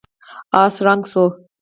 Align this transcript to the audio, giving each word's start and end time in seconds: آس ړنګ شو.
آس 0.61 0.75
ړنګ 0.85 1.03
شو. 1.11 1.25